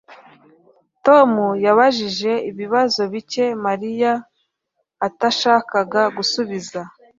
[1.05, 1.31] Tom
[1.65, 4.13] yabajije ibibazo bike Mariya
[5.07, 6.81] atashakaga gusubiza